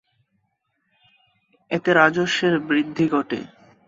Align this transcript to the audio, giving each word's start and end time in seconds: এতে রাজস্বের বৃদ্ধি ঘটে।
এতে 1.71 1.89
রাজস্বের 1.93 2.53
বৃদ্ধি 2.59 3.05
ঘটে। 3.07 3.39